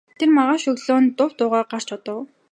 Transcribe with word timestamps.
Тэр 0.19 0.29
маргааш 0.35 0.63
өглөө 0.71 0.99
нь 1.01 1.13
дув 1.17 1.31
дуугүй 1.37 1.61
гарч 1.71 1.87
одов. 1.95 2.21